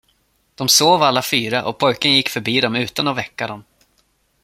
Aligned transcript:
De 0.55 0.67
sov 0.69 1.03
alla 1.03 1.21
fyra 1.21 1.65
och 1.65 1.77
pojken 1.77 2.13
gick 2.13 2.29
förbi 2.29 2.61
dem 2.61 2.75
utan 2.75 3.07
att 3.07 3.17
väcka 3.17 3.47
dem. 3.47 3.63